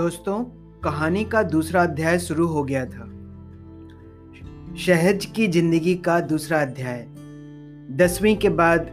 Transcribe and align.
दोस्तों, 0.00 0.42
कहानी 0.80 1.24
का 1.24 1.42
दूसरा 1.42 1.82
अध्याय 1.82 2.18
शुरू 2.18 2.46
हो 2.46 2.62
गया 2.64 2.84
था। 2.84 3.06
शहज 4.76 5.24
की 5.26 5.48
ज़िंदगी 5.48 5.94
का 5.96 6.18
दूसरा 6.20 6.60
अध्याय। 6.62 7.04
दसवीं 7.96 8.34
के 8.36 8.48
बाद 8.60 8.86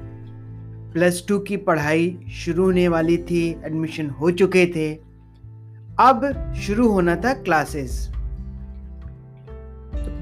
प्लस 0.93 1.23
टू 1.27 1.37
की 1.39 1.57
पढ़ाई 1.57 2.09
शुरू 2.37 2.63
होने 2.63 2.87
वाली 2.87 3.17
थी 3.17 3.45
एडमिशन 3.65 4.09
हो 4.09 4.31
चुके 4.31 4.65
थे। 4.75 4.89
अब 5.99 6.53
शुरू 6.57 6.87
होना 6.87 7.15
था 7.15 7.33
क्लासेस 7.33 8.09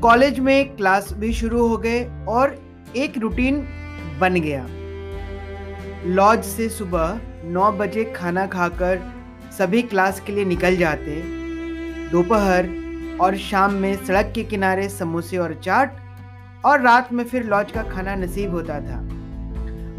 कॉलेज 0.04 0.40
में 0.40 0.76
क्लास 0.76 1.12
भी 1.14 1.34
शुरू 1.34 1.68
हो 1.68 1.78
गए 1.78 2.06
और 2.28 2.58
एक 2.98 3.18
रूटीन 3.18 3.62
बन 4.22 4.42
गया। 4.42 4.66
लॉज 6.14 6.44
से 6.44 6.70
सुबह 6.70 7.20
नौ 7.46 7.72
बजे 7.72 8.04
खाना 8.16 8.48
खाकर 8.48 9.15
सभी 9.58 9.82
क्लास 9.82 10.20
के 10.20 10.34
लिए 10.34 10.46
निकल 10.46 10.78
जाते। 10.78 11.22
दोपहर 12.12 12.68
और 13.22 13.36
शाम 13.38 13.74
में 13.74 14.06
सड़क 14.06 14.32
के 14.36 14.44
किनारे 14.44 14.90
समोसे 14.90 15.38
और 15.38 15.54
चाट 15.64 15.98
और 16.66 16.82
रात 16.82 17.14
में 17.14 17.24
फिर 17.24 17.44
लॉज 17.44 17.72
का 17.72 17.84
खाना 17.84 18.16
नसीब 18.16 18.52
होता 18.52 18.80
था। 18.80 19.00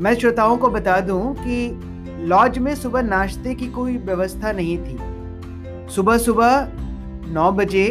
मैं 0.00 0.14
श्रोताओं 0.14 0.56
को 0.56 0.69
बता 0.69 0.98
दूँ 1.00 1.34
कि 1.38 1.69
लॉज 2.27 2.59
में 2.59 2.74
सुबह 2.74 3.02
नाश्ते 3.02 3.55
की 3.55 3.66
कोई 3.66 3.97
व्यवस्था 3.97 4.52
नहीं 4.52 4.78
थी। 4.78 4.98
सुबह 5.95 6.19
सुबह 6.19 6.69
नौ 7.33 7.50
बजे 7.52 7.88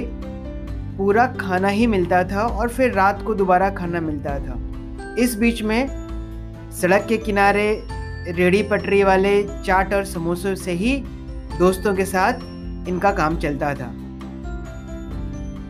पूरा 0.97 1.27
खाना 1.27 1.67
ही 1.67 1.87
मिलता 1.87 2.23
था 2.23 2.41
और 2.41 2.69
फिर 2.69 2.91
रात 2.91 3.21
को 3.21 3.33
दोबारा 3.35 3.69
खाना 3.69 4.01
मिलता 4.01 4.37
था। 4.39 4.59
इस 5.19 5.35
बीच 5.35 5.61
में 5.61 6.71
सड़क 6.71 7.05
के 7.09 7.17
किनारे 7.17 7.83
रेड़ी 8.27 8.63
पटरी 8.63 9.03
वाले 9.03 9.41
चाट 9.43 9.93
और 9.93 10.05
समोसों 10.05 10.55
से 10.55 10.71
ही 10.71 10.95
दोस्तों 11.59 11.93
के 11.95 12.05
साथ 12.05 12.39
इनका 12.89 13.11
काम 13.11 13.35
चलता 13.37 13.73
था। 13.73 13.91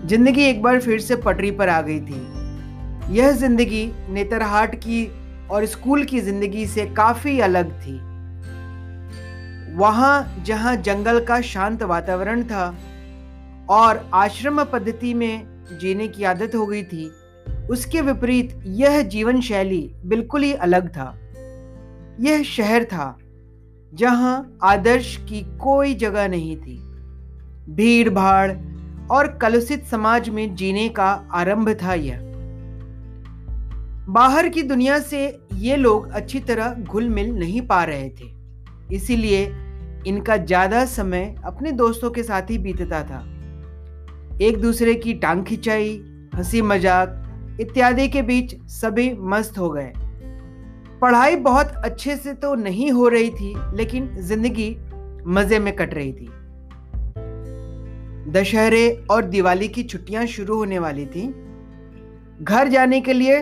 ज़िंदगी 0.07 0.43
एक 0.43 0.61
बार 0.61 0.79
फिर 0.79 0.99
से 0.99 1.15
पटरी 1.15 1.51
पर 1.51 1.69
आ 1.69 1.81
गई 1.81 1.99
थी। 1.99 3.15
यह 3.15 3.31
ज़िंदगी 3.31 3.85
नेतरहाट 4.09 4.75
की 4.75 5.05
और 5.51 5.65
स्कूल 5.65 6.03
की 6.03 6.19
ज़िंदगी 6.19 6.65
से 6.67 6.85
काफ़ी 6.95 7.39
अलग 7.39 7.71
थी। 7.81 7.93
वहाँ 9.75 10.43
जहाँ 10.45 10.75
जंगल 10.77 11.19
का 11.25 11.39
शांत 11.41 11.83
वातावरण 11.83 12.43
था 12.43 12.65
और 13.69 14.09
आश्रम 14.13 14.63
पद्धति 14.63 15.13
में 15.13 15.77
जीने 15.79 16.07
की 16.07 16.23
आदत 16.23 16.55
हो 16.55 16.65
गई 16.65 16.83
थी, 16.83 17.11
उसके 17.69 18.01
विपरीत 18.01 18.59
यह 18.65 19.01
जीवन 19.03 19.41
शैली 19.41 19.89
बिल्कुल 20.05 20.43
ही 20.43 20.53
अलग 20.53 20.89
था। 20.89 21.07
यह 22.19 22.43
शहर 22.45 22.83
था 22.83 23.17
जहाँ 23.95 24.57
आदर्श 24.63 25.15
की 25.29 25.41
कोई 25.59 25.93
जगह 25.95 26.27
नहीं 26.27 26.55
थी। 26.57 26.77
भीड़ 27.69 28.09
भाड़ 28.09 28.51
और 29.11 29.27
कलुषित 29.41 29.85
समाज 29.85 30.29
में 30.29 30.55
जीने 30.55 30.87
का 30.89 31.09
आरंभ 31.33 31.69
था 31.83 31.93
यह। 31.93 32.19
बाहर 34.09 34.49
की 34.49 34.61
दुनिया 34.63 34.99
से 34.99 35.25
ये 35.53 35.75
लोग 35.75 36.09
अच्छी 36.11 36.39
तरह 36.39 36.75
घुल 36.83 37.09
मिल 37.09 37.31
नहीं 37.33 37.61
पा 37.61 37.83
रहे 37.83 38.09
थे। 38.09 38.33
इसीलिए 38.95 39.45
इनका 40.07 40.37
ज़्यादा 40.37 40.85
समय 40.85 41.35
अपने 41.45 41.71
दोस्तों 41.73 42.11
के 42.11 42.23
साथ 42.23 42.49
ही 42.49 42.57
बीतता 42.57 43.03
था। 43.03 43.19
एक 44.41 44.57
दूसरे 44.61 44.93
की 44.95 45.13
टांग 45.13 45.43
खिंचाई 45.45 45.97
हँसी 46.35 46.61
मज़ाक 46.61 47.57
इत्यादि 47.61 48.07
के 48.07 48.21
बीच 48.21 48.55
सभी 48.71 49.11
मस्त 49.23 49.57
हो 49.57 49.69
गए। 49.69 49.91
पढ़ाई 51.05 51.35
बहुत 51.35 51.73
अच्छे 51.85 52.15
से 52.15 52.33
तो 52.33 52.53
नहीं 52.55 52.91
हो 52.91 53.07
रही 53.07 53.29
थी, 53.29 53.53
लेकिन 53.73 54.07
ज़िंदगी 54.19 54.69
मज़े 55.27 55.59
में 55.59 55.75
कट 55.75 55.93
रही 55.93 56.13
थी। 56.13 56.29
दशहरे 58.31 59.05
और 59.11 59.25
दिवाली 59.25 59.67
की 59.67 59.83
छुट्टियाँ 59.83 60.25
शुरू 60.25 60.55
होने 60.57 60.79
वाली 60.79 61.05
थी। 61.05 61.27
घर 62.41 62.67
जाने 62.67 63.01
के 63.01 63.13
लिए 63.13 63.41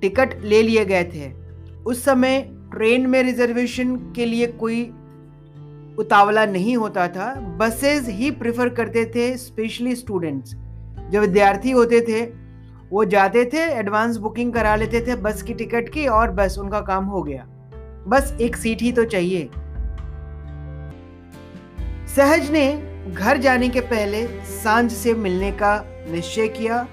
टिकट 0.00 0.34
ले 0.44 0.62
लिए 0.62 0.84
गए 0.84 1.04
थे। 1.04 1.30
उस 1.84 2.04
समय 2.04 2.40
ट्रेन 2.72 3.06
में 3.06 3.22
रिजर्वेशन 3.22 3.96
के 4.16 4.26
लिए 4.26 4.46
कोई 4.46 4.82
उतावला 5.98 6.46
नहीं 6.46 6.76
होता 6.76 7.08
था। 7.08 7.34
बसेस 7.58 8.08
ही 8.08 8.30
प्रेफर 8.30 8.68
करते 8.68 9.04
थे, 9.04 9.36
स्पेशली 9.36 9.94
स्टूडेंट्स। 9.96 10.54
जो 11.10 11.20
विद्यार्थी 11.20 11.70
होते 11.70 12.00
थे 12.00 12.24
वो 12.90 13.04
जाते 13.04 13.44
थे 13.44 13.58
एडवांस 13.58 14.16
बुकिंग 14.16 14.52
करा 14.52 14.76
लेते 14.76 15.00
थे 15.00 15.16
बस 15.16 15.42
की 15.42 15.54
टिकट 15.54 15.88
की 15.88 16.06
और 16.06 16.30
बस 16.30 16.58
उनका 16.58 16.80
काम 16.80 17.04
हो 17.04 17.22
गया। 17.22 17.44
बस 18.08 18.36
एक 18.40 18.56
सीट 18.56 18.82
ही 18.82 18.92
तो 18.92 19.04
चाहिए। 19.04 19.50
सहज 22.16 22.50
ने 22.50 22.90
घर 23.14 23.38
जाने 23.38 23.68
के 23.68 23.80
पहले 23.80 24.26
साँझ 24.44 24.92
से 24.92 25.14
मिलने 25.14 25.52
का 25.52 25.84
निश्चय 25.86 26.48
किया 26.48 26.86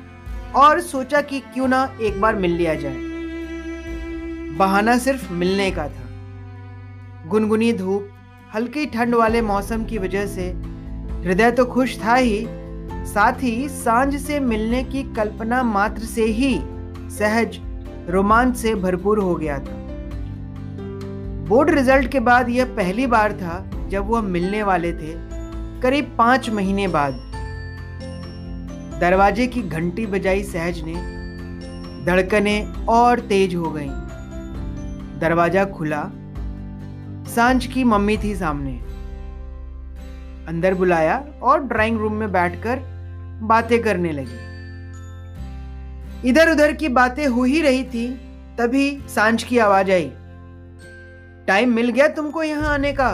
और 0.55 0.81
सोचा 0.81 1.21
कि 1.21 1.39
क्यों 1.39 1.67
ना 1.67 1.97
एक 2.01 2.21
बार 2.21 2.35
मिल 2.35 2.51
लिया 2.51 2.73
जाए। 2.73 2.97
बहाना 4.57 4.97
सिर्फ़ 4.97 5.33
मिलने 5.33 5.71
का 5.71 5.87
था। 5.87 6.07
गुनगुनी 7.27 7.73
धूप, 7.73 8.09
हल्की 8.55 8.85
ठंड 8.85 9.15
वाले 9.15 9.41
मौसम 9.41 9.85
की 9.85 9.97
वजह 9.97 10.25
से, 10.25 10.49
हृदय 11.23 11.51
तो 11.51 11.65
खुश 11.65 12.03
था 12.03 12.15
ही 12.15 12.47
साथ 13.07 13.43
ही 13.43 13.69
साँझ 13.69 14.15
से 14.15 14.39
मिलने 14.39 14.83
की 14.83 15.03
कल्पना 15.13 15.63
मात्र 15.63 16.01
से 16.01 16.23
ही 16.23 16.59
सहज, 17.09 17.59
रोमांच 18.09 18.55
से 18.55 18.75
भरपूर 18.75 19.19
हो 19.19 19.35
गया 19.35 19.59
था। 19.59 19.75
बोर्ड 21.47 21.69
रिज़ल्ट 21.69 22.11
के 22.11 22.19
बाद 22.19 22.49
यह 22.49 22.65
पहली 22.65 23.07
बार 23.07 23.33
था 23.33 23.71
जब 23.89 24.07
वह 24.07 24.21
मिलने 24.21 24.63
वाले 24.63 24.91
थे, 24.93 25.13
करीब 25.81 26.15
पाँच 26.17 26.49
महीने 26.49 26.87
बाद। 26.87 27.13
दरवाजे 29.01 29.47
की 29.47 29.61
घंटी 29.61 30.05
बजाई 30.05 30.43
सहज 30.43 30.81
ने, 30.85 30.93
धड़कने 32.05 32.73
और 32.89 33.19
तेज 33.19 33.55
हो 33.55 33.71
गईं। 33.71 33.89
दरवाज़ा 35.19 35.65
खुला। 35.65 36.03
साँझ 37.35 37.65
की 37.65 37.83
मम्मी 37.83 38.17
थी 38.17 38.35
सामने। 38.35 38.71
अंदर 40.47 40.73
बुलाया 40.73 41.23
और 41.43 41.63
ड्राइंग 41.63 41.99
रूम 41.99 42.13
में 42.13 42.31
बैठकर 42.31 42.96
बातें 43.43 43.81
करने 43.81 44.11
लगी। 44.11 44.45
इधर 46.29 46.51
उधर 46.51 46.73
की 46.73 46.89
बातें 46.89 47.27
हो 47.27 47.43
ही 47.43 47.61
रही 47.61 47.83
थी, 47.83 48.07
तभी 48.57 49.01
साँझ 49.07 49.43
की 49.43 49.57
आवाज़ 49.57 49.91
आई। 49.91 50.11
टाइम 51.47 51.73
मिल 51.73 51.89
गया 51.89 52.07
तुमको 52.07 52.43
यहाँ 52.43 52.73
आने 52.73 52.93
का। 52.93 53.09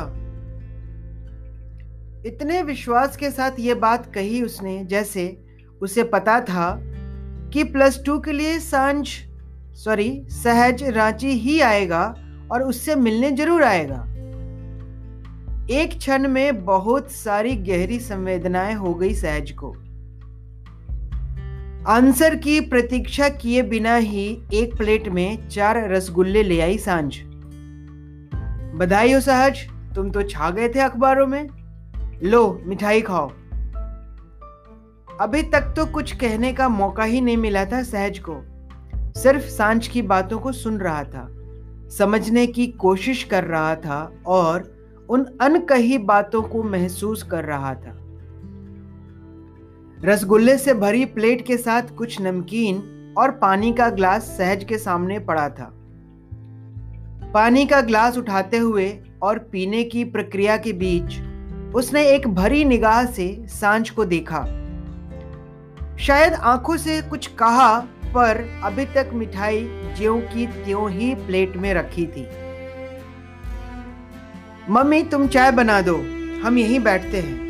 इतने 2.25 2.61
विश्वास 2.61 3.17
के 3.17 3.31
साथ 3.31 3.51
यह 3.59 3.75
बात 3.75 4.13
कही 4.13 4.41
उसने, 4.41 4.85
जैसे 4.85 5.43
उसे 5.81 6.03
पता 6.03 6.41
था 6.41 6.79
कि 7.53 7.63
प्लस 7.63 8.03
टू 8.05 8.19
के 8.19 8.31
लिए 8.31 8.59
साँझ, 8.59 9.07
सॉरी, 9.75 10.25
सहज 10.29 10.83
रांची 10.83 11.31
ही 11.31 11.61
आएगा 11.61 12.15
और 12.51 12.61
उससे 12.61 12.95
मिलने 12.95 13.31
ज़रूर 13.31 13.63
आएगा। 13.63 14.05
एक 15.69 15.97
क्षण 15.97 16.27
में 16.27 16.65
बहुत 16.65 17.11
सारी 17.11 17.55
गहरी 17.55 17.99
संवेदनाएँ 17.99 18.73
हो 18.73 18.93
गई 18.93 19.13
सहज 19.13 19.51
को। 19.51 19.75
आंसर 21.87 22.35
की 22.35 22.59
प्रतीक्षा 22.59 23.27
किए 23.29 23.61
बिना 23.61 23.95
ही 23.95 24.25
एक 24.53 24.75
प्लेट 24.77 25.07
में 25.07 25.47
चार 25.47 25.77
रसगुल्ले 25.91 26.43
ले 26.43 26.59
आई 26.61 26.77
साँझ। 26.77 27.15
बधाई 28.77 29.11
हो 29.13 29.19
सहज 29.19 29.57
तुम 29.95 30.11
तो 30.11 30.21
छा 30.21 30.49
गए 30.49 30.69
थे 30.69 30.79
अखबारों 30.79 31.27
में। 31.27 31.49
लो, 32.23 32.61
मिठाई 32.65 33.01
खाओ। 33.01 33.27
अभी 35.21 35.41
तक 35.43 35.73
तो 35.77 35.85
कुछ 35.85 36.15
कहने 36.15 36.53
का 36.53 36.69
मौका 36.69 37.03
ही 37.03 37.21
नहीं 37.21 37.37
मिला 37.37 37.65
था 37.65 37.81
सहज 37.83 38.19
को। 38.19 38.35
सिर्फ़ 39.21 39.43
साँझ 39.43 39.87
की 39.87 40.01
बातों 40.01 40.39
को 40.39 40.51
सुन 40.51 40.77
रहा 40.77 41.03
था, 41.03 41.27
समझने 41.97 42.47
की 42.47 42.67
कोशिश 42.67 43.23
कर 43.23 43.43
रहा 43.43 43.75
था 43.75 44.11
और 44.25 44.71
उन 45.09 45.25
अनकही 45.41 45.97
बातों 45.97 46.41
को 46.41 46.63
महसूस 46.63 47.23
कर 47.23 47.43
रहा 47.43 47.73
था। 47.75 47.97
रसगुल्ले 50.05 50.57
से 50.57 50.73
भरी 50.73 51.05
प्लेट 51.05 51.45
के 51.45 51.57
साथ 51.57 51.81
कुछ 51.97 52.21
नमकीन 52.21 53.13
और 53.17 53.31
पानी 53.31 53.73
का 53.73 53.89
ग्लास 53.89 54.23
सहज 54.23 54.63
के 54.63 54.77
सामने 54.77 55.19
पड़ा 55.19 55.49
था। 55.49 55.73
पानी 57.33 57.65
का 57.65 57.81
ग्लास 57.81 58.17
उठाते 58.17 58.57
हुए 58.57 58.99
और 59.21 59.37
पीने 59.37 59.83
की 59.83 60.03
प्रक्रिया 60.03 60.57
के 60.57 60.73
बीच, 60.73 61.19
उसने 61.75 62.03
एक 62.03 62.27
भरी 62.27 62.65
निगाह 62.65 63.05
से 63.05 63.43
साँझ 63.47 63.89
को 63.89 64.05
देखा। 64.05 64.43
शायद 65.97 66.33
आँखों 66.33 66.77
से 66.77 67.01
कुछ 67.01 67.27
कहा, 67.27 67.79
पर 68.05 68.61
अभी 68.63 68.85
तक 68.85 69.09
मिठाई 69.13 69.67
ज्यों 69.97 70.19
की 70.19 70.47
त्यों 70.47 70.91
ही 70.91 71.15
प्लेट 71.15 71.57
में 71.57 71.73
रखी 71.73 72.07
थी। 72.07 72.27
मम्मी, 74.69 75.03
तुम 75.03 75.27
चाय 75.27 75.51
बना 75.51 75.81
दो, 75.81 75.95
हम 76.47 76.57
यहीं 76.57 76.79
बैठते 76.79 77.17
हैं। 77.17 77.42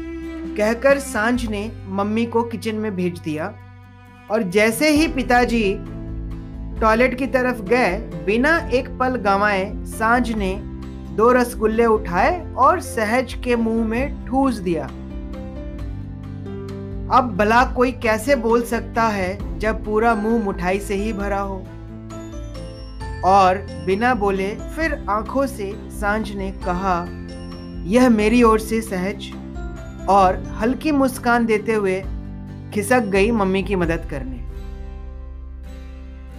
कहकर 0.57 0.99
साँझ 0.99 1.45
ने 1.45 1.71
मम्मी 1.87 2.25
को 2.25 2.43
किचन 2.43 2.75
में 2.75 2.95
भेज 2.95 3.19
दिया 3.19 3.53
और 4.31 4.43
जैसे 4.43 4.89
ही 4.89 5.07
पिताजी 5.07 5.75
टॉयलेट 6.81 7.17
की 7.17 7.27
तरफ़ 7.27 7.61
गए, 7.61 7.97
बिना 8.25 8.57
एक 8.73 8.89
पल 8.97 9.15
गंवाए 9.15 9.71
साँझ 9.75 10.31
ने 10.31 10.53
दो 11.15 11.31
रसगुल्ले 11.31 11.85
उठाए 11.85 12.53
और 12.53 12.79
सहज 12.79 13.33
के 13.33 13.55
मुँह 13.55 13.85
में 13.85 14.25
ठूस 14.25 14.55
दिया। 14.55 14.85
अब 17.17 17.35
भला 17.37 17.63
कोई 17.65 17.91
कैसे 17.91 18.35
बोल 18.35 18.61
सकता 18.63 19.03
है 19.03 19.59
जब 19.59 19.83
पूरा 19.85 20.15
मुँह 20.15 20.43
मुठाई 20.43 20.79
से 20.79 20.95
ही 20.95 21.13
भरा 21.13 21.39
हो? 21.39 21.65
और 23.25 23.57
बिना 23.85 24.13
बोले 24.13 24.49
फिर 24.75 25.05
आँखों 25.09 25.45
से 25.47 25.71
साँझ 25.89 26.31
ने 26.31 26.51
कहा, 26.51 27.05
यह 27.85 28.09
मेरी 28.09 28.43
ओर 28.43 28.59
से 28.59 28.81
सहज 28.81 29.31
और 30.09 30.43
हल्की 30.43 30.91
मुस्कान 30.91 31.45
देते 31.45 31.73
हुए 31.73 32.03
खिसक 32.73 33.01
गई 33.01 33.31
मम्मी 33.31 33.63
की 33.63 33.75
मदद 33.75 34.07
करने। 34.11 34.43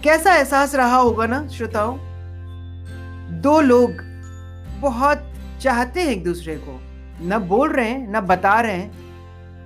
कैसा 0.03 0.35
एहसास 0.35 0.75
रहा 0.75 0.97
होगा 0.97 1.25
ना, 1.25 1.47
श्रोताओं? 1.47 1.97
दो 3.41 3.61
लोग 3.61 3.91
बहुत 4.81 5.33
चाहते 5.61 6.01
हैं 6.01 6.07
एक 6.07 6.23
दूसरे 6.23 6.55
को। 6.55 6.81
न 7.21 7.39
बोल 7.39 7.71
रहे 7.71 7.89
हैं, 7.89 8.13
न 8.13 8.19
बता 8.19 8.61
रहे 8.61 8.75
हैं। 8.75 9.05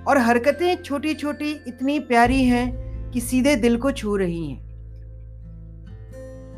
और 0.04 0.18
हरकतें 0.18 0.82
छोटी 0.82 1.14
छोटी 1.14 1.60
इतनी 1.68 1.98
प्यारी 1.98 2.44
हैं 2.44 2.90
कि 3.10 3.20
सीधे 3.20 3.56
दिल 3.56 3.76
को 3.76 3.90
छू 3.90 4.16
रही 4.16 4.50
हैं। 4.50 4.70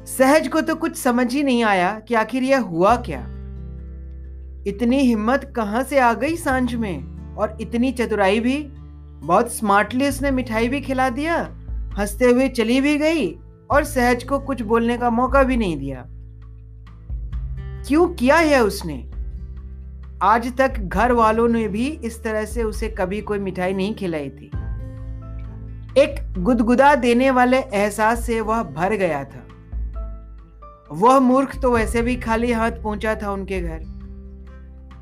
सहज 0.06 0.48
को 0.48 0.60
तो 0.60 0.74
कुछ 0.74 0.96
समझ 0.96 1.34
ही 1.34 1.42
नहीं 1.42 1.64
आया 1.64 2.00
कि 2.08 2.14
आखिर 2.14 2.42
यह 2.42 2.60
हुआ 2.60 2.96
क्या। 2.96 3.20
इतनी 4.66 4.98
हिम्मत 4.98 5.52
कहाँ 5.56 5.82
से 5.82 5.98
आ 5.98 6.12
गई 6.12 6.36
साँझ 6.36 6.74
में? 6.74 7.21
और 7.38 7.56
इतनी 7.60 7.92
चतुराई 7.92 8.40
भी। 8.40 8.62
बहुत 9.22 9.52
स्मार्टली 9.52 10.08
उसने 10.08 10.30
मिठाई 10.30 10.68
भी 10.68 10.80
खिला 10.80 11.10
दिया, 11.10 11.56
हँसते 11.98 12.24
हुए 12.24 12.48
चली 12.48 12.80
भी 12.80 12.98
गई 12.98 13.38
और 13.70 13.84
सहज 13.84 14.24
को 14.24 14.38
कुछ 14.38 14.62
बोलने 14.62 14.98
का 14.98 15.10
मौका 15.10 15.42
भी 15.42 15.56
नहीं 15.56 15.76
दिया। 15.76 16.04
क्यों 17.88 18.08
किया 18.08 18.36
है 18.36 18.64
उसने? 18.64 19.10
आज 20.22 20.56
तक 20.56 20.78
घर 20.78 21.12
वालों 21.12 21.48
ने 21.48 21.68
भी 21.68 21.88
इस 21.88 22.22
तरह 22.22 22.44
से 22.44 22.62
उसे 22.62 22.88
कभी 22.88 23.20
कोई 23.20 23.38
मिठाई 23.38 23.72
नहीं 23.72 23.94
खिलाई 23.94 24.30
थी। 24.30 24.50
एक 25.98 26.34
गुदगुदा 26.38 26.94
देने 26.94 27.30
वाले 27.30 27.58
एहसास 27.58 28.26
से 28.26 28.40
वह 28.40 28.62
भर 28.62 28.92
गया 28.92 29.24
था। 29.24 29.46
वह 30.92 31.18
मूर्ख 31.18 31.60
तो 31.62 31.70
वैसे 31.70 32.02
भी 32.02 32.16
खाली 32.16 32.52
हाथ 32.52 32.70
पहुँचा 32.70 33.14
था 33.14 33.30
उनके 33.30 33.60
घर। 33.60 33.91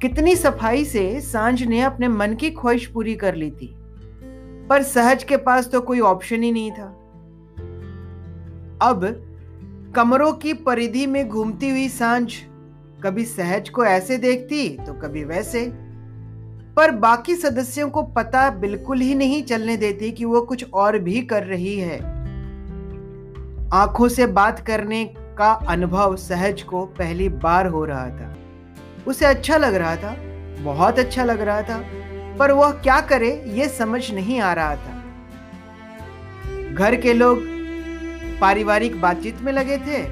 कितनी 0.02 0.36
सफ़ाई 0.36 0.84
से 0.84 1.20
साँझ 1.20 1.62
ने 1.62 1.80
अपने 1.80 2.08
मन 2.08 2.34
की 2.34 2.50
ख्वाहिश 2.50 2.86
पूरी 2.86 3.14
कर 3.14 3.34
ली 3.34 3.50
थी? 3.50 3.74
पर 4.68 4.82
सहज 4.82 5.24
के 5.24 5.36
पास 5.36 5.70
तो 5.70 5.80
कोई 5.80 6.00
ऑप्शन 6.00 6.42
ही 6.42 6.52
नहीं 6.52 6.70
था। 6.70 6.86
अब 8.82 9.04
कमरों 9.96 10.32
की 10.32 10.52
परिधि 10.52 11.06
में 11.06 11.28
घूमती 11.28 11.70
हुई 11.70 11.88
साँझ 11.88 12.32
कभी 13.02 13.24
सहज 13.24 13.68
को 13.68 13.84
ऐसे 13.84 14.18
देखती 14.18 14.68
तो 14.86 14.92
कभी 14.92 15.24
वैसे। 15.24 15.66
पर 16.76 16.90
बाकी 16.90 17.34
सदस्यों 17.34 17.90
को 17.90 18.02
पता 18.02 18.50
बिल्कुल 18.50 19.00
ही 19.00 19.14
नहीं 19.14 19.42
चलने 19.42 19.76
देती 19.76 20.12
कि 20.12 20.24
वो 20.24 20.40
कुछ 20.40 20.72
और 20.74 20.98
भी 20.98 21.22
कर 21.22 21.42
रही 21.42 21.78
है। 21.78 21.98
आँखों 23.72 24.08
से 24.08 24.26
बात 24.26 24.60
करने 24.60 25.04
का 25.38 25.52
अनुभव 25.52 26.16
सहज 26.16 26.62
को 26.62 26.84
पहली 26.86 27.28
बार 27.28 27.66
हो 27.66 27.84
रहा 27.84 28.08
था। 28.08 28.29
उसे 29.06 29.26
अच्छा 29.26 29.56
लग 29.56 29.74
रहा 29.74 29.96
था, 29.96 30.14
बहुत 30.62 30.98
अच्छा 30.98 31.24
लग 31.24 31.40
रहा 31.40 31.62
था, 31.62 31.78
पर 32.38 32.52
वह 32.52 32.70
क्या 32.72 33.00
करे 33.00 33.30
ये 33.46 33.68
समझ 33.68 34.10
नहीं 34.10 34.40
आ 34.40 34.52
रहा 34.52 34.76
था। 34.76 34.98
घर 36.74 36.96
के 36.96 37.12
लोग 37.12 37.42
पारिवारिक 38.40 39.00
बातचीत 39.00 39.40
में 39.40 39.52
लगे 39.52 39.76
थे। 39.78 40.02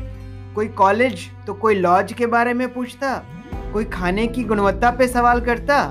कोई 0.54 0.68
कॉलेज 0.68 1.28
तो 1.46 1.54
कोई 1.54 1.74
लॉज 1.74 2.12
के 2.12 2.26
बारे 2.26 2.54
में 2.54 2.72
पूछता, 2.74 3.14
कोई 3.72 3.84
खाने 3.84 4.26
की 4.26 4.44
गुणवत्ता 4.44 4.90
पे 4.90 5.08
सवाल 5.08 5.40
करता, 5.40 5.82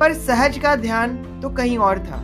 पर 0.00 0.12
सहज 0.14 0.58
का 0.58 0.74
ध्यान 0.76 1.16
तो 1.42 1.50
कहीं 1.50 1.78
और 1.78 1.98
था। 1.98 2.20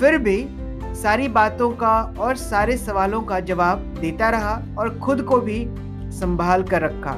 फिर 0.00 0.18
भी 0.18 0.46
सारी 0.94 1.28
बातों 1.28 1.70
का 1.72 1.94
और 2.18 2.36
सारे 2.36 2.76
सवालों 2.76 3.20
का 3.22 3.40
जवाब 3.40 3.78
देता 4.00 4.28
रहा 4.30 4.54
और 4.78 4.98
खुद 4.98 5.22
को 5.22 5.38
भी 5.40 5.64
संभाल 6.18 6.62
कर 6.62 6.82
रखा। 6.82 7.16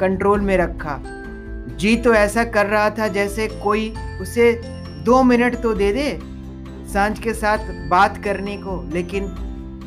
कंट्रोल 0.00 0.40
में 0.40 0.56
रखा। 0.56 0.98
जी 1.76 1.96
तो 1.96 2.12
ऐसा 2.14 2.44
कर 2.44 2.66
रहा 2.66 2.90
था 2.90 3.08
जैसे 3.08 3.46
कोई 3.62 3.92
उसे 4.20 4.52
दो 5.04 5.22
मिनट 5.22 5.56
तो 5.62 5.74
दे 5.74 5.92
दे 5.92 6.18
साँझ 6.92 7.18
के 7.18 7.32
साथ 7.34 7.58
बात 7.88 8.22
करने 8.24 8.56
को, 8.56 8.82
लेकिन 8.92 9.24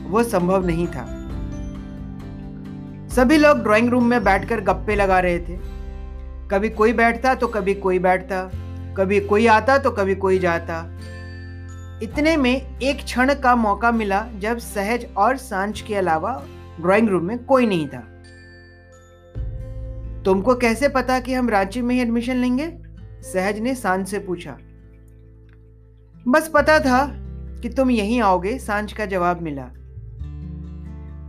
वो 0.10 0.24
संभव 0.24 0.66
नहीं 0.66 0.88
था। 0.88 1.06
सभी 3.16 3.38
लोग 3.38 3.64
ड्राइंग 3.64 3.90
रूम 3.90 4.06
में 4.06 4.24
बैठकर 4.24 4.62
गप्पे 4.62 4.96
लगा 4.96 5.20
रहे 5.20 5.40
थे। 5.40 5.58
कभी 6.52 6.70
कोई 6.70 6.94
बैठता 6.94 7.34
तो 7.36 7.48
कभी 7.48 7.74
कोई 7.74 8.00
बैठता, 8.00 8.44
कभी 8.98 9.20
कोई 9.20 9.48
आता 9.48 9.78
तो 9.78 9.92
कभी 9.92 10.16
कोई 10.16 10.40
जाता। 10.40 10.84
इतने 12.04 12.36
में 12.38 12.80
एक 12.80 13.04
क्षण 13.04 13.34
का 13.34 13.56
मौका 13.56 13.92
मिला 13.92 14.26
जब 14.40 14.58
सहज 14.58 15.06
और 15.18 15.38
साँझ 15.38 15.82
के 15.82 15.96
अलावा 15.96 16.32
ड्राइंग 16.82 17.10
रूम 17.10 17.24
में 17.24 17.38
कोई 17.44 17.66
नहीं 17.66 17.88
था। 17.88 18.04
तुमको 20.26 20.56
कैसे 20.56 20.90
पता 20.90 21.20
कि 21.20 21.34
हम 21.34 21.50
रांची 21.50 21.82
में 21.82 21.96
ही 21.96 22.02
एडमिशन 22.02 22.36
लेंगे? 22.36 22.78
सहज 23.22 23.60
ने 23.60 23.76
साँझ 23.76 24.08
से 24.08 24.20
पूछा। 24.20 24.58
बस 26.28 26.52
पता 26.54 26.80
था 26.80 27.12
कि 27.62 27.70
तुम 27.70 27.92
यहीं 27.92 28.22
आओगे, 28.22 28.58
साँझ 28.58 28.94
का 28.94 29.06
जवाब 29.06 29.42
मिला। 29.42 29.70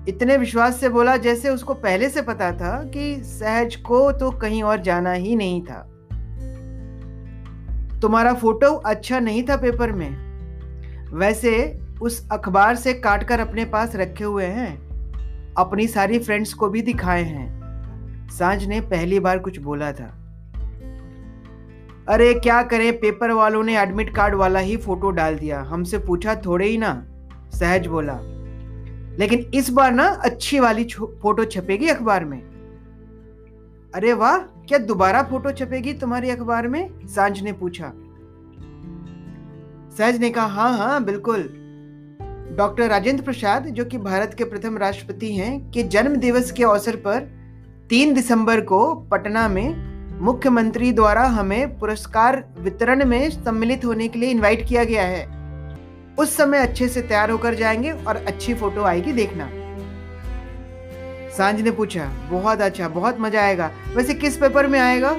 इतने 0.09 0.37
विश्वास 0.37 0.81
से 0.81 0.89
बोला 0.89 1.17
जैसे 1.17 1.49
उसको 1.49 1.75
पहले 1.75 2.09
से 2.09 2.23
पता 2.23 2.53
था 2.53 2.85
कि 2.85 3.23
सहज 3.25 3.77
को 3.77 4.13
तो 4.13 4.31
कहीं 4.31 4.63
और 4.63 4.81
जाना 4.81 5.13
ही 5.13 5.37
नहीं 5.37 5.63
था। 5.63 5.87
तुम्हारा 8.01 8.35
फ़ोटो 8.35 8.75
अच्छा 8.75 9.21
नहीं 9.21 9.43
था 9.43 9.57
पेपर 9.57 9.93
में। 9.93 10.31
वैसे 11.13 11.81
उस 12.03 12.29
अखबार 12.33 12.77
से 12.77 12.95
काटकर 12.95 13.41
अपने 13.41 13.65
पास 13.65 13.97
रखे 13.97 14.25
हुए 14.25 14.45
हैं। 14.45 14.91
अपनी 15.55 15.87
सारी 15.87 16.19
फ्रेंड्स 16.19 16.55
को 16.55 16.69
भी 16.69 16.83
दिखाए 16.83 17.23
हैं। 17.23 17.60
साँझ 18.39 18.65
ने 18.65 18.81
पहली 18.81 19.21
बार 19.21 19.39
कुछ 19.39 19.59
बोला 19.59 19.93
था। 19.93 20.17
अरे, 22.09 22.35
क्या 22.35 22.63
करें? 22.63 23.01
पेपर 23.01 23.31
वालों 23.31 23.63
ने 23.63 23.79
एडमिट 23.79 24.17
कार्ड 24.17 24.35
वाला 24.35 24.59
ही 24.59 24.77
फ़ोटो 24.77 25.11
डाल 25.11 25.39
दिया। 25.39 25.61
हमसे 25.61 25.99
पूछा, 25.99 26.35
थोड़े 26.35 26.67
ही 26.67 26.79
ना? 26.79 27.07
सहज 27.55 27.87
बोला। 27.87 28.21
लेकिन 29.19 29.51
इस 29.55 29.71
बार 29.71 29.93
ना, 29.93 30.05
अच्छी 30.05 30.61
वाली 30.61 30.85
फ़ोटो 31.23 31.45
छपेगी 31.45 31.89
अखबार 31.89 32.25
में? 32.25 32.43
अरे 33.95 34.13
वाह! 34.13 34.39
क्या 34.39 34.79
दोबारा 34.79 35.23
फ़ोटो 35.23 35.51
छपेगी 35.51 35.93
तुम्हारी 35.93 36.31
अखबार 36.31 36.69
में? 36.69 37.07
साँझ 37.07 37.43
ने 37.43 37.53
पूछा। 37.53 37.93
सहज 39.99 40.21
ने 40.21 40.31
कहा 40.31 40.47
हाँ 40.47 40.79
हाँ 40.79 41.05
बिल्कुल। 41.05 41.57
डॉक्टर 42.59 42.89
राजेंद्र 42.89 43.25
प्रसाद, 43.25 43.67
जो 43.67 43.85
कि 43.85 43.99
भारत 43.99 44.35
के 44.39 44.45
प्रथम 44.45 44.79
राष्ट्रपति 44.79 45.33
हैं, 45.33 45.71
के 45.71 45.83
जन्म 45.83 46.17
दिवस 46.17 46.53
के 46.53 46.65
अवसर 46.65 46.97
पर 46.97 47.40
तीन 47.91 48.13
दिसंबर 48.15 48.61
को 48.61 48.95
पटना 48.95 49.49
में 49.49 50.21
मुख्यमंत्री 50.21 50.93
द्वारा 50.93 51.23
हमें 51.23 51.79
पुरस्कार 51.79 52.45
वितरण 52.59 53.05
में 53.05 53.31
सम्मिलित 53.31 53.85
होने 53.85 54.07
के 54.09 54.19
लिए 54.19 54.31
इनवाइट 54.31 54.69
किया 54.69 54.85
गया 54.85 55.03
है। 55.03 55.25
उस 56.17 56.37
समय 56.37 56.59
अच्छे 56.59 56.89
से 56.89 57.03
तैयार 57.03 57.31
होकर 57.31 57.55
जाएँगे 57.55 57.91
और 57.91 58.17
अच्छी 58.17 58.55
फ़ोटो 58.55 58.83
आएगी 58.83 59.13
देखना। 59.13 59.49
साँझ 61.37 61.61
ने 61.61 61.71
पूछा, 61.71 62.05
बहुत 62.31 62.61
अच्छा 62.61 62.89
बहुत 62.89 63.21
मज़ा 63.21 63.43
आएगा। 63.43 63.71
वैसे 63.95 64.15
किस 64.15 64.37
पेपर 64.37 64.67
में 64.67 64.79
आएगा? 64.81 65.17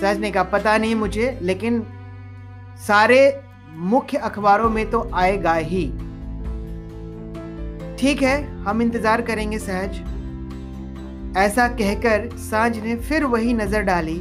साँझ 0.00 0.16
ने 0.18 0.30
कहा, 0.30 0.42
पता 0.42 0.76
नहीं 0.78 0.94
मुझे, 0.94 1.38
लेकिन 1.42 1.82
सारे 2.86 3.40
मुख्य 3.70 4.18
अखबारों 4.18 4.70
में 4.70 4.90
तो 4.90 5.10
आएगा 5.14 5.54
ही। 5.54 5.86
ठीक 7.96 8.22
है, 8.22 8.62
हम 8.62 8.82
इंतज़ार 8.82 9.22
करेंगे 9.22 9.58
सहज 9.58 10.00
ऐसा 11.36 11.66
कहकर 11.68 12.28
साँझ 12.38 12.76
ने 12.76 12.96
फिर 12.96 13.24
वही 13.24 13.54
नज़र 13.54 13.82
डाली, 13.82 14.18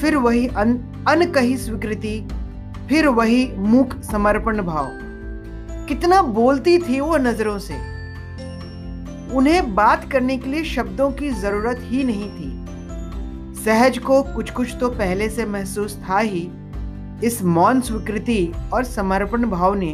फिर 0.00 0.16
वही 0.16 0.46
अन, 0.46 0.78
अनकही 1.08 1.56
स्वीकृति, 1.56 2.20
फिर 2.88 3.06
वही 3.08 3.46
मुख 3.58 4.00
समर्पण 4.02 4.62
भाव। 4.62 4.88
कितना 5.88 6.20
बोलती 6.22 6.78
थी 6.78 7.00
वो 7.00 7.16
नज़रों 7.16 7.58
से। 7.58 7.74
उन्हें 9.34 9.74
बात 9.74 10.10
करने 10.12 10.36
के 10.38 10.50
लिए 10.50 10.64
शब्दों 10.64 11.10
की 11.12 11.30
ज़रूरत 11.30 11.80
ही 11.82 12.04
नहीं 12.04 12.28
थी। 12.30 13.64
सहज 13.64 13.98
को 13.98 14.22
कुछ 14.34 14.50
कुछ 14.50 14.76
तो 14.80 14.88
पहले 14.88 15.28
से 15.28 15.46
महसूस 15.46 15.98
था 16.08 16.18
ही। 16.18 16.48
इस 17.24 17.42
मौन 17.42 17.80
स्वीकृति 17.80 18.52
और 18.72 18.84
समर्पण 18.84 19.44
भाव 19.44 19.74
ने 19.74 19.92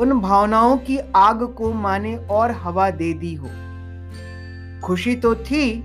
उन 0.00 0.20
भावनाओं 0.20 0.76
की 0.76 0.98
आग 1.16 1.42
को 1.52 1.72
माने 1.72 2.14
और 2.30 2.50
हवा 2.50 2.90
दे 2.90 3.12
दी 3.12 3.34
हो। 3.34 3.48
खुशी 4.84 5.16
तो 5.16 5.34
थी, 5.34 5.84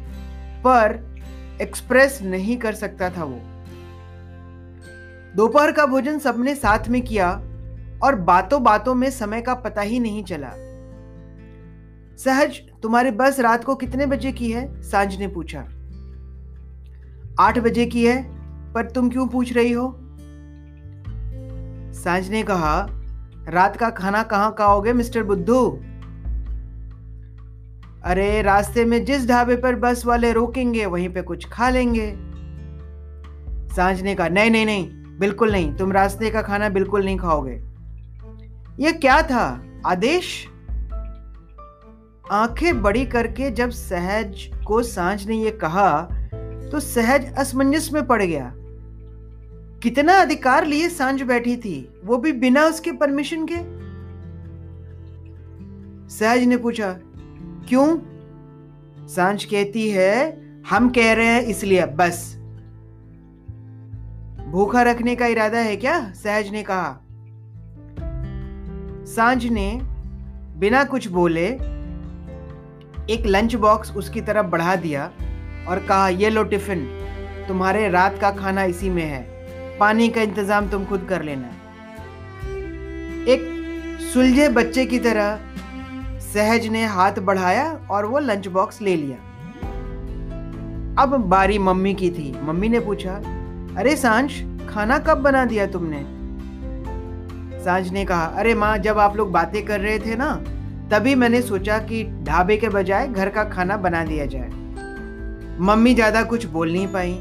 पर 0.63 1.15
एक्सप्रेस 1.61 2.19
नहीं 2.21 2.57
कर 2.57 2.73
सकता 2.73 3.09
था 3.09 3.23
वो। 3.23 3.39
दोपहर 5.35 5.71
का 5.71 5.85
भोजन 5.85 6.19
सबने 6.19 6.55
साथ 6.55 6.87
में 6.87 7.01
किया 7.01 7.31
और 8.03 8.15
बातों 8.15 8.63
बातों 8.63 8.95
में 8.95 9.09
समय 9.11 9.41
का 9.41 9.53
पता 9.53 9.81
ही 9.81 9.99
नहीं 9.99 10.23
चला। 10.23 10.51
सहज, 12.17 12.61
तुम्हारी 12.83 13.11
बस 13.11 13.39
रात 13.39 13.63
को 13.63 13.75
कितने 13.75 14.05
बजे 14.05 14.31
की 14.31 14.51
है? 14.51 14.81
साँझ 14.81 15.15
ने 15.15 15.27
पूछा। 15.27 15.59
आठ 17.39 17.59
बजे 17.59 17.85
की 17.85 18.05
है, 18.05 18.23
पर 18.73 18.91
तुम 18.91 19.09
क्यों 19.09 19.27
पूछ 19.27 19.53
रही 19.53 19.71
हो? 19.71 19.99
साँझ 21.93 22.29
ने 22.29 22.43
कहा, 22.43 22.87
रात 23.49 23.77
का 23.77 23.89
खाना 23.89 24.23
कहाँ 24.23 24.55
खाओगे, 24.57 24.93
मिस्टर 24.93 25.23
बुद्धू? 25.23 25.79
अरे, 28.05 28.41
रास्ते 28.41 28.85
में 28.85 29.05
जिस 29.05 29.27
ढाबे 29.27 29.55
पर 29.55 29.75
बस 29.75 30.05
वाले 30.05 30.31
रोकेंगे, 30.31 30.85
वहीं 30.85 31.09
पे 31.09 31.21
कुछ 31.21 31.47
खा 31.49 31.69
लेंगे। 31.69 32.13
साँझ 33.75 34.01
ने 34.01 34.15
कहा 34.15 34.27
नहीं 34.27 34.51
नहीं 34.51 34.65
नहीं, 34.65 34.89
बिल्कुल 35.19 35.51
नहीं, 35.51 35.73
तुम 35.75 35.91
रास्ते 35.91 36.29
का 36.29 36.41
खाना 36.41 36.69
बिल्कुल 36.69 37.05
नहीं 37.05 37.17
खाओगे। 37.17 37.53
यह 38.79 38.91
क्या 38.91 39.21
था? 39.21 39.45
आदेश? 39.85 40.47
आँखें 42.31 42.81
बड़ी 42.81 43.05
करके 43.05 43.49
जब 43.51 43.69
सहज 43.69 44.49
को 44.67 44.83
साँझ 44.83 45.27
ने 45.27 45.35
यह 45.35 45.57
कहा 45.61 46.01
तो 46.71 46.79
सहज 46.79 47.33
असमंजस 47.33 47.89
में 47.93 48.05
पड़ 48.07 48.21
गया। 48.23 48.53
कितना 49.83 50.13
अधिकार 50.13 50.65
लिए 50.65 50.89
साँझ 50.89 51.21
बैठी 51.21 51.57
थी? 51.57 52.01
वो 52.05 52.17
भी 52.17 52.31
बिना 52.31 52.65
उसके 52.65 52.91
परमिशन 52.91 53.45
के? 53.51 53.57
सहज 56.09 56.43
ने 56.43 56.57
पूछा 56.57 56.95
क्यों? 57.67 57.97
साँझ 59.07 59.43
कहती 59.43 59.89
है, 59.89 60.41
हम 60.69 60.89
कह 60.89 61.13
रहे 61.13 61.25
हैं 61.25 61.41
इसलिए, 61.41 61.85
बस। 61.85 62.35
भूखा 64.51 64.81
रखने 64.81 65.15
का 65.15 65.25
इरादा 65.25 65.57
है 65.57 65.75
क्या? 65.75 66.11
सहज 66.13 66.49
ने 66.49 66.63
कहा। 66.63 67.01
साँझ 69.05 69.45
ने 69.45 69.79
बिना 70.57 70.83
कुछ 70.83 71.07
बोले 71.07 71.45
एक 73.13 73.23
लंच 73.25 73.55
बॉक्स 73.55 73.91
उसकी 73.91 74.21
तरफ़ 74.21 74.45
बढ़ा 74.45 74.75
दिया 74.75 75.11
और 75.67 75.79
कहा, 75.79 76.09
ये 76.09 76.29
लो 76.29 76.43
टिफ़िन, 76.43 76.85
तुम्हारे 77.47 77.89
रात 77.89 78.17
का 78.21 78.31
खाना 78.31 78.63
इसी 78.63 78.89
में 78.89 79.03
है। 79.03 79.77
पानी 79.77 80.09
का 80.09 80.21
इंतज़ाम 80.21 80.69
तुम 80.69 80.85
खुद 80.85 81.05
कर 81.09 81.23
लेना। 81.23 81.47
एक 83.27 83.51
सुलझे 84.13 84.49
बच्चे 84.49 84.85
की 84.85 84.99
तरह 84.99 85.39
सहज 86.35 86.65
ने 86.67 86.83
हाथ 86.85 87.19
बढ़ाया 87.19 87.65
और 87.91 88.05
वो 88.05 88.19
लंच 88.19 88.47
बॉक्स 88.47 88.81
ले 88.81 88.95
लिया। 88.95 89.17
अब 91.03 91.15
बारी 91.29 91.59
मम्मी 91.59 91.93
की 91.93 92.09
थी। 92.09 92.31
मम्मी 92.43 92.69
ने 92.69 92.79
पूछा, 92.79 93.13
अरे 93.77 93.95
साँझ 93.95 94.31
खाना 94.69 94.97
कब 94.99 95.17
बना 95.17 95.45
दिया 95.45 95.67
तुमने? 95.67 96.01
साँझ 97.63 97.87
ने 97.89 98.05
कहा, 98.05 98.25
अरे 98.25 98.55
माँ, 98.55 98.77
जब 98.77 98.99
आप 98.99 99.15
लोग 99.17 99.31
बातें 99.31 99.65
कर 99.65 99.79
रहे 99.79 99.99
थे 99.99 100.15
ना, 100.15 100.31
तभी 100.91 101.15
मैंने 101.15 101.41
सोचा 101.41 101.77
कि 101.77 102.03
ढाबे 102.23 102.57
के 102.57 102.69
बजाय 102.69 103.07
घर 103.07 103.29
का 103.29 103.43
खाना 103.43 103.77
बना 103.77 104.03
दिया 104.05 104.25
जाए। 104.25 104.49
मम्मी 105.61 105.93
ज़्यादा 105.93 106.23
कुछ 106.23 106.45
बोल 106.45 106.71
नहीं 106.71 106.87
पाई 106.87 107.19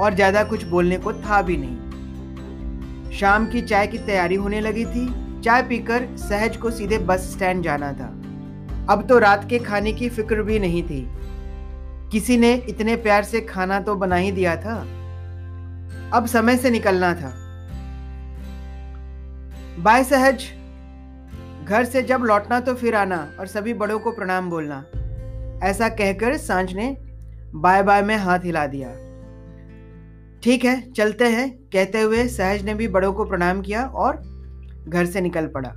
और 0.00 0.14
ज़्यादा 0.14 0.44
कुछ 0.44 0.64
बोलने 0.64 0.98
को 0.98 1.12
था 1.12 1.42
भी 1.42 1.56
नहीं। 1.56 3.10
शाम 3.12 3.46
की 3.46 3.62
चाय 3.62 3.86
की 3.86 3.98
तैयारी 3.98 4.34
होने 4.34 4.60
लगी 4.60 4.84
थी। 4.84 5.06
चाय 5.40 5.62
पीकर 5.62 6.06
सहज 6.18 6.56
को 6.56 6.70
सीधे 6.70 6.98
बस 6.98 7.32
स्टैंड 7.32 7.62
जाना 7.62 7.92
था। 7.92 8.12
अब 8.90 9.06
तो 9.08 9.18
रात 9.18 9.48
के 9.50 9.58
खाने 9.58 9.92
की 9.92 10.08
फ़िक्र 10.08 10.42
भी 10.42 10.58
नहीं 10.58 10.82
थी। 10.82 11.08
किसी 12.12 12.36
ने 12.36 12.54
इतने 12.54 12.96
प्यार 12.96 13.24
से 13.24 13.40
खाना 13.40 13.80
तो 13.80 13.94
बना 13.94 14.16
ही 14.16 14.32
दिया 14.32 14.56
था। 14.56 14.80
अब 16.12 16.26
समय 16.26 16.56
से 16.56 16.70
निकलना 16.70 17.14
था। 17.14 17.32
बाय 19.78 20.04
सहज। 20.04 20.44
घर 21.64 21.84
से 21.84 22.02
जब 22.02 22.20
लौटना 22.20 22.60
तो 22.60 22.74
फिर 22.74 22.94
आना 22.94 23.28
और 23.40 23.46
सभी 23.46 23.74
बड़ों 23.74 23.98
को 23.98 24.12
प्रणाम 24.12 24.50
बोलना। 24.50 24.84
ऐसा 25.66 25.88
कहकर 25.88 26.36
साँझ 26.36 26.72
ने 26.72 26.96
बाय 27.54 27.82
बाय 27.82 28.02
में 28.02 28.16
हाथ 28.16 28.38
हिला 28.38 28.66
दिया। 28.66 28.88
ठीक 30.42 30.64
है, 30.64 30.92
चलते 30.92 31.24
हैं, 31.24 31.50
कहते 31.72 32.00
हुए 32.00 32.26
सहज 32.28 32.62
ने 32.62 32.74
भी 32.74 32.88
बड़ों 32.88 33.12
को 33.12 33.24
प्रणाम 33.24 33.62
किया 33.62 33.86
और 33.86 34.16
घर 34.88 35.06
से 35.06 35.20
निकल 35.20 35.46
पड़ा। 35.46 35.72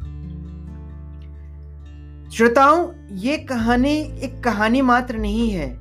श्रोताओं, 2.34 2.93
ये 3.12 3.38
कहानी 3.38 3.98
एक 4.00 4.43
कहानी 4.43 4.81
मात्र 4.81 5.17
नहीं 5.17 5.50
है। 5.50 5.79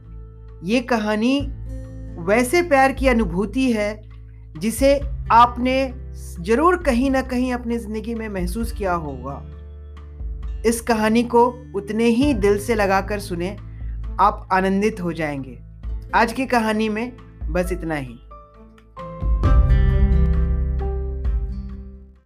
ये 0.64 0.80
कहानी 0.80 1.40
वैसे 2.18 2.62
प्यार 2.62 2.92
की 2.92 3.08
अनुभूति 3.08 3.72
है, 3.72 4.02
जिसे 4.58 5.00
आपने 5.30 5.94
ज़रूर 6.40 6.76
कहीं 6.76 7.10
ना 7.10 7.22
कहीं 7.22 7.52
अपनी 7.52 7.78
ज़िंदगी 7.78 8.14
में 8.14 8.28
महसूस 8.28 8.72
किया 8.72 8.92
होगा। 8.92 9.42
इस 10.66 10.80
कहानी 10.80 11.22
को 11.22 11.72
उतने 11.76 12.04
ही 12.04 12.34
दिल 12.34 12.58
से 12.58 12.74
लगाकर 12.74 13.18
सुने, 13.18 13.56
आप 14.20 14.48
आनंदित 14.52 15.00
हो 15.00 15.12
जाएँगे। 15.12 15.58
आज 16.14 16.32
की 16.32 16.46
कहानी 16.46 16.88
में 16.88 17.12
बस 17.48 17.72
इतना 17.72 17.94
ही। 17.94 18.18